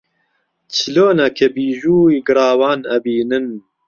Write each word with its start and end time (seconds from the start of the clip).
چلۆنە 0.75 1.27
کە 1.37 1.47
بیژووی 1.55 2.15
گڕاوان 2.27 2.79
ئەبینن 2.89 3.47